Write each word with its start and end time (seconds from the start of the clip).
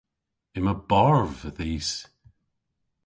Yma 0.57 0.73
barv 0.89 1.33
dhis. 1.57 1.91